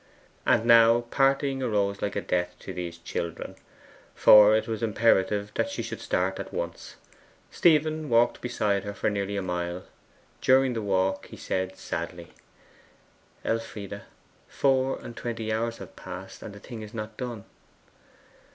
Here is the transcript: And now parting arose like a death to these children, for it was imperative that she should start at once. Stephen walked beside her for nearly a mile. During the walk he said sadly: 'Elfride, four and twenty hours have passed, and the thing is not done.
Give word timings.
And 0.47 0.65
now 0.65 1.01
parting 1.11 1.61
arose 1.61 2.01
like 2.01 2.15
a 2.15 2.21
death 2.21 2.55
to 2.61 2.73
these 2.73 2.97
children, 2.97 3.55
for 4.15 4.55
it 4.55 4.67
was 4.67 4.81
imperative 4.81 5.51
that 5.53 5.69
she 5.69 5.83
should 5.83 6.01
start 6.01 6.39
at 6.39 6.51
once. 6.51 6.95
Stephen 7.51 8.09
walked 8.09 8.41
beside 8.41 8.83
her 8.83 8.95
for 8.95 9.11
nearly 9.11 9.37
a 9.37 9.43
mile. 9.43 9.83
During 10.41 10.73
the 10.73 10.81
walk 10.81 11.27
he 11.27 11.37
said 11.37 11.77
sadly: 11.77 12.33
'Elfride, 13.45 14.01
four 14.47 14.97
and 15.03 15.15
twenty 15.15 15.53
hours 15.53 15.77
have 15.77 15.95
passed, 15.95 16.41
and 16.41 16.55
the 16.55 16.59
thing 16.59 16.81
is 16.81 16.95
not 16.95 17.15
done. 17.15 17.43